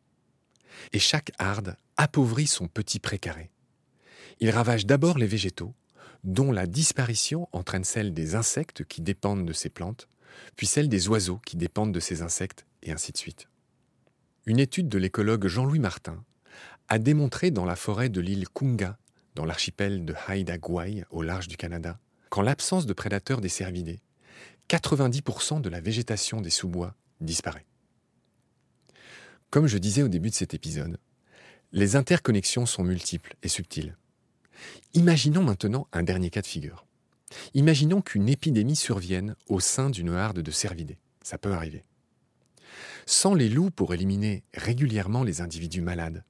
Et 0.92 1.00
chaque 1.00 1.32
harde 1.40 1.78
appauvrit 1.96 2.48
son 2.48 2.68
petit 2.68 3.00
précaré. 3.00 3.50
Il 4.42 4.50
ravage 4.50 4.86
d'abord 4.86 5.18
les 5.18 5.28
végétaux, 5.28 5.74
dont 6.26 6.52
la 6.52 6.68
disparition 6.68 7.48
entraîne 7.54 7.86
celle 7.86 8.14
des 8.14 8.36
insectes 8.36 8.84
qui 8.84 9.02
dépendent 9.02 9.46
de 9.46 9.54
ces 9.54 9.70
plantes, 9.70 10.10
puis 10.56 10.68
celle 10.68 10.90
des 10.90 11.08
oiseaux 11.08 11.40
qui 11.46 11.58
dépendent 11.58 11.94
de 11.94 12.00
ces 12.00 12.22
insectes, 12.22 12.66
et 12.84 12.92
ainsi 12.92 13.12
de 13.12 13.18
suite. 13.18 13.48
Une 14.46 14.60
étude 14.60 14.90
de 14.90 14.98
l'écologue 14.98 15.48
Jean-Louis 15.48 15.80
Martin 15.80 16.24
a 16.88 17.00
démontré 17.00 17.52
dans 17.52 17.66
la 17.66 17.76
forêt 17.76 18.10
de 18.10 18.22
l'île 18.22 18.48
Kunga, 18.50 18.98
dans 19.34 19.46
l'archipel 19.46 20.06
de 20.06 20.14
Haida 20.28 20.58
Gwaii, 20.58 21.04
au 21.10 21.22
large 21.22 21.48
du 21.48 21.58
Canada, 21.58 22.00
qu'en 22.30 22.42
l'absence 22.42 22.86
de 22.86 22.94
prédateurs 22.94 23.42
des 23.42 23.50
cervidés, 23.50 24.02
90% 24.70 25.62
de 25.62 25.70
la 25.70 25.82
végétation 25.82 26.42
des 26.42 26.50
sous-bois 26.50 26.96
disparaît. 27.22 27.66
Comme 29.50 29.68
je 29.68 29.78
disais 29.78 30.04
au 30.04 30.08
début 30.08 30.30
de 30.30 30.36
cet 30.36 30.54
épisode, 30.54 31.00
les 31.72 31.96
interconnexions 31.96 32.66
sont 32.66 32.84
multiples 32.84 33.36
et 33.44 33.48
subtiles. 33.48 33.98
Imaginons 34.94 35.44
maintenant 35.44 35.88
un 35.92 36.04
dernier 36.04 36.30
cas 36.30 36.42
de 36.42 36.48
figure. 36.48 36.85
Imaginons 37.54 38.02
qu'une 38.02 38.30
épidémie 38.30 38.76
survienne 38.76 39.36
au 39.48 39.60
sein 39.60 39.90
d'une 39.90 40.14
harde 40.14 40.40
de 40.40 40.52
cervidés. 40.52 40.98
Ça 41.22 41.38
peut 41.38 41.54
arriver. 41.54 41.84
Sans 43.06 43.34
les 43.34 43.50
loups 43.50 43.72
pour 43.72 43.94
éliminer 43.94 44.44
régulièrement 44.54 45.24
les 45.24 45.42
individus 45.42 45.82
malades, 45.82 46.24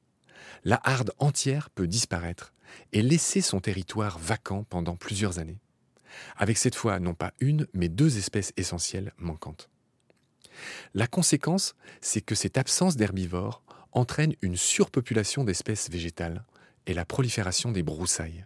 la 0.63 0.79
harde 0.83 1.11
entière 1.19 1.69
peut 1.69 1.87
disparaître 1.87 2.53
et 2.91 3.01
laisser 3.01 3.41
son 3.41 3.59
territoire 3.59 4.19
vacant 4.19 4.63
pendant 4.63 4.95
plusieurs 4.95 5.39
années, 5.39 5.59
avec 6.35 6.57
cette 6.57 6.75
fois 6.75 6.99
non 6.99 7.13
pas 7.13 7.33
une, 7.39 7.67
mais 7.73 7.89
deux 7.89 8.17
espèces 8.17 8.53
essentielles 8.57 9.13
manquantes. 9.17 9.69
La 10.93 11.07
conséquence, 11.07 11.75
c'est 12.01 12.21
que 12.21 12.35
cette 12.35 12.57
absence 12.57 12.95
d'herbivores 12.95 13.61
entraîne 13.91 14.35
une 14.41 14.57
surpopulation 14.57 15.43
d'espèces 15.43 15.89
végétales 15.89 16.43
et 16.85 16.93
la 16.93 17.05
prolifération 17.05 17.71
des 17.71 17.83
broussailles. 17.83 18.45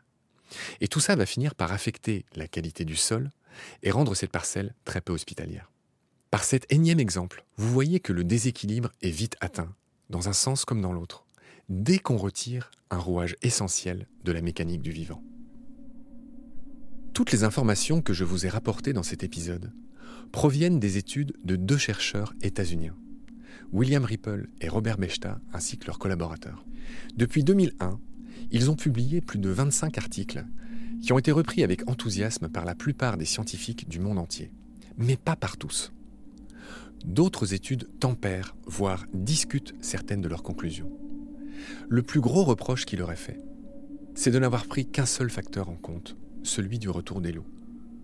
Et 0.82 0.88
tout 0.88 1.00
ça 1.00 1.16
va 1.16 1.26
finir 1.26 1.56
par 1.56 1.72
affecter 1.72 2.26
la 2.36 2.48
qualité 2.48 2.86
du 2.86 2.96
sol 2.96 3.32
et 3.84 3.92
rendre 3.92 4.16
cette 4.16 4.32
parcelle 4.32 4.74
très 4.86 5.02
peu 5.02 5.14
hospitalière. 5.14 5.72
Par 6.32 6.44
cet 6.44 6.72
énième 6.72 7.00
exemple, 7.00 7.46
vous 7.58 7.72
voyez 7.72 8.00
que 8.00 8.14
le 8.14 8.24
déséquilibre 8.24 8.92
est 9.02 9.10
vite 9.10 9.36
atteint, 9.42 9.74
dans 10.10 10.30
un 10.30 10.34
sens 10.34 10.64
comme 10.66 10.82
dans 10.82 10.94
l'autre, 10.94 11.26
dès 11.70 12.00
qu'on 12.00 12.18
retire 12.18 12.72
un 12.92 12.98
rouage 12.98 13.36
essentiel 13.42 14.08
de 14.24 14.32
la 14.32 14.42
mécanique 14.42 14.82
du 14.82 14.92
vivant. 14.92 15.24
Toutes 17.14 17.32
les 17.32 17.44
informations 17.44 18.02
que 18.02 18.14
je 18.14 18.24
vous 18.24 18.46
ai 18.46 18.50
rapportées 18.50 18.94
dans 18.94 19.04
cet 19.04 19.24
épisode 19.24 19.74
proviennent 20.32 20.80
des 20.80 20.98
études 20.98 21.34
de 21.44 21.56
deux 21.56 21.78
chercheurs 21.78 22.34
états-uniens, 22.42 22.96
William 23.72 24.04
Ripple 24.04 24.48
et 24.62 24.70
Robert 24.70 24.98
Bechta, 24.98 25.40
ainsi 25.54 25.78
que 25.78 25.88
leurs 25.88 26.00
collaborateurs. 26.00 26.66
Depuis 27.16 27.44
2001, 27.44 28.00
ils 28.52 28.70
ont 28.70 28.76
publié 28.76 29.22
plus 29.22 29.40
de 29.40 29.50
25 29.50 29.98
articles 29.98 30.46
qui 31.02 31.14
ont 31.14 31.20
été 31.20 31.32
repris 31.32 31.64
avec 31.64 31.90
enthousiasme 31.90 32.50
par 32.50 32.66
la 32.66 32.76
plupart 32.76 33.18
des 33.18 33.26
scientifiques 33.26 33.88
du 33.88 34.00
monde 34.00 34.20
entier, 34.20 34.52
mais 34.98 35.16
pas 35.16 35.36
par 35.36 35.58
tous. 35.58 35.94
D'autres 37.06 37.54
études 37.54 37.88
tempèrent, 38.00 38.56
voire 38.66 39.06
discutent 39.14 39.74
certaines 39.82 40.22
de 40.22 40.28
leurs 40.28 40.44
conclusions. 40.44 40.92
Le 41.88 42.04
plus 42.04 42.20
gros 42.20 42.44
reproche 42.44 42.86
qu'il 42.86 43.00
leur 43.00 43.12
est 43.12 43.16
fait, 43.16 43.40
c'est 44.16 44.32
de 44.32 44.40
n'avoir 44.40 44.66
pris 44.66 44.86
qu'un 44.86 45.06
seul 45.06 45.30
facteur 45.30 45.70
en 45.70 45.76
compte, 45.76 46.18
celui 46.44 46.80
du 46.80 46.90
retour 46.90 47.22
des 47.22 47.32
loups. 47.32 47.48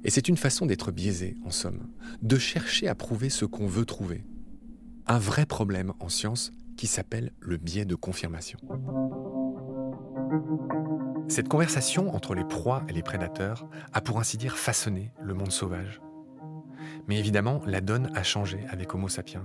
Et 0.03 0.09
c'est 0.09 0.29
une 0.29 0.37
façon 0.37 0.65
d'être 0.65 0.91
biaisé, 0.91 1.35
en 1.43 1.51
somme, 1.51 1.87
de 2.21 2.37
chercher 2.37 2.87
à 2.87 2.95
prouver 2.95 3.29
ce 3.29 3.43
qu'on 3.43 3.67
veut 3.67 3.85
trouver. 3.85 4.23
Un 5.07 5.19
vrai 5.19 5.45
problème 5.45 5.93
en 5.99 6.09
science 6.09 6.51
qui 6.77 6.87
s'appelle 6.87 7.31
le 7.39 7.57
biais 7.57 7.85
de 7.85 7.95
confirmation. 7.95 8.59
Cette 11.27 11.49
conversation 11.49 12.15
entre 12.15 12.35
les 12.35 12.45
proies 12.45 12.83
et 12.87 12.93
les 12.93 13.01
prédateurs 13.01 13.67
a 13.93 14.01
pour 14.01 14.19
ainsi 14.19 14.37
dire 14.37 14.57
façonné 14.57 15.11
le 15.21 15.33
monde 15.33 15.51
sauvage. 15.51 16.01
Mais 17.07 17.17
évidemment, 17.17 17.61
la 17.65 17.81
donne 17.81 18.11
a 18.15 18.23
changé 18.23 18.59
avec 18.69 18.93
Homo 18.93 19.09
sapiens. 19.09 19.43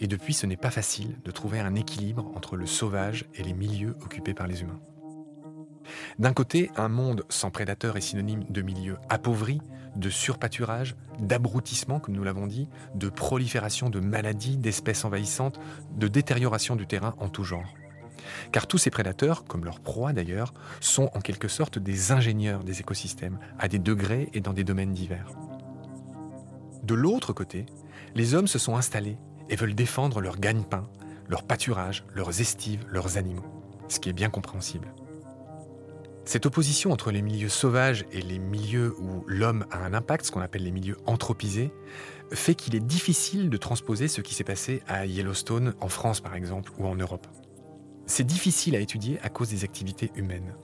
Et 0.00 0.06
depuis, 0.06 0.34
ce 0.34 0.46
n'est 0.46 0.56
pas 0.56 0.70
facile 0.70 1.16
de 1.24 1.30
trouver 1.30 1.60
un 1.60 1.74
équilibre 1.74 2.30
entre 2.34 2.56
le 2.56 2.66
sauvage 2.66 3.26
et 3.34 3.42
les 3.42 3.52
milieux 3.52 3.96
occupés 4.02 4.34
par 4.34 4.46
les 4.46 4.62
humains. 4.62 4.80
D'un 6.18 6.32
côté, 6.32 6.70
un 6.76 6.88
monde 6.88 7.24
sans 7.28 7.50
prédateurs 7.50 7.96
est 7.96 8.02
synonyme 8.02 8.44
de 8.50 8.62
milieux 8.62 8.98
appauvris, 9.08 9.60
de 9.96 10.10
surpâturage, 10.10 10.96
d'abrutissement, 11.18 11.98
comme 11.98 12.14
nous 12.14 12.24
l'avons 12.24 12.46
dit, 12.46 12.68
de 12.94 13.08
prolifération 13.08 13.88
de 13.88 14.00
maladies, 14.00 14.58
d'espèces 14.58 15.04
envahissantes, 15.04 15.58
de 15.96 16.08
détérioration 16.08 16.76
du 16.76 16.86
terrain 16.86 17.14
en 17.18 17.28
tout 17.28 17.44
genre. 17.44 17.74
Car 18.52 18.66
tous 18.66 18.78
ces 18.78 18.90
prédateurs, 18.90 19.44
comme 19.44 19.64
leurs 19.64 19.80
proies 19.80 20.12
d'ailleurs, 20.12 20.54
sont 20.80 21.10
en 21.14 21.20
quelque 21.20 21.48
sorte 21.48 21.78
des 21.78 22.12
ingénieurs 22.12 22.64
des 22.64 22.80
écosystèmes, 22.80 23.38
à 23.58 23.68
des 23.68 23.78
degrés 23.78 24.28
et 24.32 24.40
dans 24.40 24.52
des 24.52 24.64
domaines 24.64 24.92
divers. 24.92 25.32
De 26.82 26.94
l'autre 26.94 27.32
côté, 27.32 27.66
les 28.14 28.34
hommes 28.34 28.46
se 28.46 28.58
sont 28.58 28.76
installés 28.76 29.18
et 29.48 29.56
veulent 29.56 29.74
défendre 29.74 30.20
leur 30.20 30.38
gagne-pain, 30.38 30.88
leur 31.28 31.42
pâturage, 31.42 32.04
leurs 32.14 32.40
estives, 32.40 32.84
leurs 32.88 33.18
animaux, 33.18 33.44
ce 33.88 34.00
qui 34.00 34.08
est 34.08 34.14
bien 34.14 34.30
compréhensible. 34.30 34.88
Cette 36.24 36.44
opposition 36.44 36.92
entre 36.92 37.10
les 37.10 37.22
milieux 37.22 37.48
sauvages 37.48 38.04
et 38.12 38.20
les 38.20 38.38
milieux 38.38 38.94
où 38.98 39.24
l'homme 39.26 39.64
a 39.70 39.78
un 39.78 39.94
impact, 39.94 40.26
ce 40.26 40.30
qu'on 40.30 40.42
appelle 40.42 40.62
les 40.62 40.70
milieux 40.70 40.98
anthropisés, 41.06 41.72
fait 42.32 42.54
qu'il 42.54 42.74
est 42.74 42.84
difficile 42.84 43.48
de 43.48 43.56
transposer 43.56 44.08
ce 44.08 44.20
qui 44.20 44.34
s'est 44.34 44.44
passé 44.44 44.82
à 44.86 45.06
Yellowstone, 45.06 45.74
en 45.80 45.88
France 45.88 46.20
par 46.20 46.34
exemple, 46.34 46.70
ou 46.78 46.86
en 46.86 46.94
Europe. 46.96 47.26
C'est 48.08 48.24
difficile 48.24 48.74
à 48.74 48.80
étudier 48.80 49.20
à 49.22 49.28
cause 49.28 49.50
des 49.50 49.64
activités 49.64 50.10
humaines. 50.16 50.54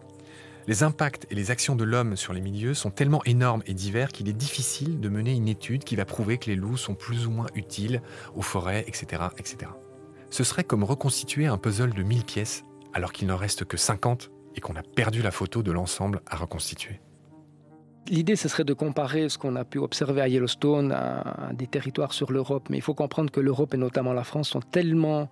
Les 0.66 0.82
impacts 0.82 1.26
et 1.30 1.34
les 1.34 1.50
actions 1.50 1.76
de 1.76 1.84
l'homme 1.84 2.16
sur 2.16 2.32
les 2.32 2.40
milieux 2.40 2.72
sont 2.72 2.90
tellement 2.90 3.22
énormes 3.24 3.62
et 3.66 3.74
divers 3.74 4.08
qu'il 4.08 4.30
est 4.30 4.32
difficile 4.32 4.98
de 4.98 5.10
mener 5.10 5.34
une 5.34 5.46
étude 5.46 5.84
qui 5.84 5.94
va 5.94 6.06
prouver 6.06 6.38
que 6.38 6.46
les 6.46 6.56
loups 6.56 6.78
sont 6.78 6.94
plus 6.94 7.26
ou 7.26 7.30
moins 7.30 7.48
utiles 7.54 8.00
aux 8.34 8.40
forêts, 8.40 8.82
etc. 8.88 9.24
etc. 9.36 9.70
Ce 10.30 10.42
serait 10.42 10.64
comme 10.64 10.84
reconstituer 10.84 11.44
un 11.46 11.58
puzzle 11.58 11.92
de 11.92 12.02
1000 12.02 12.24
pièces 12.24 12.64
alors 12.94 13.12
qu'il 13.12 13.28
n'en 13.28 13.36
reste 13.36 13.66
que 13.66 13.76
50 13.76 14.30
et 14.56 14.60
qu'on 14.62 14.74
a 14.76 14.82
perdu 14.82 15.20
la 15.20 15.30
photo 15.30 15.62
de 15.62 15.70
l'ensemble 15.70 16.22
à 16.26 16.36
reconstituer. 16.36 17.02
L'idée, 18.08 18.36
ce 18.36 18.48
serait 18.48 18.64
de 18.64 18.72
comparer 18.72 19.28
ce 19.28 19.36
qu'on 19.36 19.56
a 19.56 19.66
pu 19.66 19.78
observer 19.78 20.22
à 20.22 20.28
Yellowstone 20.28 20.92
à 20.92 21.50
des 21.52 21.66
territoires 21.66 22.14
sur 22.14 22.32
l'Europe. 22.32 22.68
Mais 22.70 22.78
il 22.78 22.82
faut 22.82 22.94
comprendre 22.94 23.30
que 23.30 23.40
l'Europe 23.40 23.74
et 23.74 23.78
notamment 23.78 24.14
la 24.14 24.24
France 24.24 24.48
sont 24.48 24.60
tellement 24.60 25.28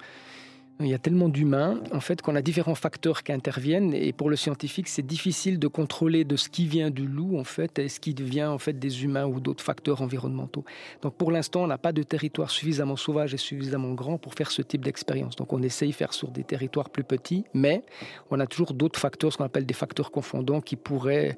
il 0.80 0.88
y 0.88 0.94
a 0.94 0.98
tellement 0.98 1.28
d'humains, 1.28 1.80
en 1.92 2.00
fait, 2.00 2.22
qu'on 2.22 2.34
a 2.34 2.42
différents 2.42 2.74
facteurs 2.74 3.22
qui 3.22 3.32
interviennent. 3.32 3.94
Et 3.94 4.12
pour 4.12 4.30
le 4.30 4.36
scientifique, 4.36 4.88
c'est 4.88 5.06
difficile 5.06 5.58
de 5.58 5.68
contrôler 5.68 6.24
de 6.24 6.36
ce 6.36 6.48
qui 6.48 6.66
vient 6.66 6.90
du 6.90 7.06
loup, 7.06 7.38
en 7.38 7.44
fait, 7.44 7.78
et 7.78 7.88
ce 7.88 8.00
qui 8.00 8.14
devient, 8.14 8.44
en 8.44 8.58
fait, 8.58 8.78
des 8.78 9.04
humains 9.04 9.26
ou 9.26 9.40
d'autres 9.40 9.62
facteurs 9.62 10.02
environnementaux. 10.02 10.64
Donc, 11.02 11.14
pour 11.16 11.30
l'instant, 11.30 11.62
on 11.62 11.66
n'a 11.66 11.78
pas 11.78 11.92
de 11.92 12.02
territoire 12.02 12.50
suffisamment 12.50 12.96
sauvage 12.96 13.34
et 13.34 13.36
suffisamment 13.36 13.92
grand 13.92 14.18
pour 14.18 14.34
faire 14.34 14.50
ce 14.50 14.62
type 14.62 14.84
d'expérience. 14.84 15.36
Donc, 15.36 15.52
on 15.52 15.62
essaye 15.62 15.90
de 15.90 15.94
faire 15.94 16.12
sur 16.12 16.30
des 16.30 16.44
territoires 16.44 16.90
plus 16.90 17.04
petits, 17.04 17.44
mais 17.54 17.84
on 18.30 18.40
a 18.40 18.46
toujours 18.46 18.72
d'autres 18.72 18.98
facteurs, 18.98 19.32
ce 19.32 19.38
qu'on 19.38 19.44
appelle 19.44 19.66
des 19.66 19.74
facteurs 19.74 20.10
confondants, 20.10 20.60
qui 20.60 20.76
pourraient 20.76 21.36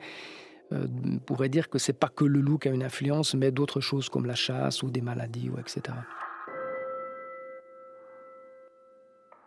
euh, 0.72 1.48
dire 1.48 1.68
que 1.68 1.78
c'est 1.78 1.92
pas 1.92 2.08
que 2.08 2.24
le 2.24 2.40
loup 2.40 2.58
qui 2.58 2.68
a 2.68 2.72
une 2.72 2.82
influence, 2.82 3.34
mais 3.34 3.50
d'autres 3.50 3.80
choses 3.80 4.08
comme 4.08 4.26
la 4.26 4.34
chasse 4.34 4.82
ou 4.82 4.90
des 4.90 5.02
maladies, 5.02 5.50
ou 5.50 5.58
etc. 5.58 5.94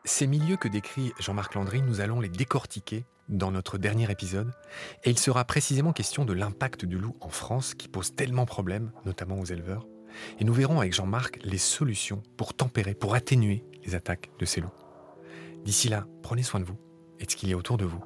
Ces 0.08 0.26
milieux 0.26 0.56
que 0.56 0.70
décrit 0.70 1.12
Jean-Marc 1.20 1.54
Landry, 1.56 1.82
nous 1.82 2.00
allons 2.00 2.22
les 2.22 2.30
décortiquer 2.30 3.06
dans 3.28 3.52
notre 3.52 3.78
dernier 3.78 4.10
épisode, 4.10 4.54
et 5.04 5.10
il 5.10 5.20
sera 5.20 5.44
précisément 5.44 5.92
question 5.92 6.24
de 6.24 6.32
l'impact 6.32 6.86
du 6.86 6.98
loup 6.98 7.18
en 7.20 7.28
France 7.28 7.74
qui 7.74 7.90
pose 7.90 8.16
tellement 8.16 8.46
problème, 8.46 8.94
notamment 9.06 9.38
aux 9.38 9.44
éleveurs. 9.44 9.86
Et 10.40 10.46
nous 10.46 10.54
verrons 10.54 10.80
avec 10.80 10.94
Jean-Marc 10.94 11.40
les 11.44 11.58
solutions 11.58 12.24
pour 12.38 12.54
tempérer, 12.54 12.94
pour 12.94 13.16
atténuer 13.16 13.66
les 13.84 13.96
attaques 13.96 14.30
de 14.40 14.46
ces 14.46 14.62
loups. 14.62 14.72
D'ici 15.66 15.90
là, 15.90 16.08
prenez 16.24 16.42
soin 16.42 16.62
de 16.62 16.66
vous 16.66 16.80
et 17.20 17.26
de 17.26 17.32
ce 17.32 17.36
qu'il 17.36 17.50
y 17.50 17.54
a 17.54 17.58
autour 17.58 17.78
de 17.78 17.84
vous. 17.84 18.02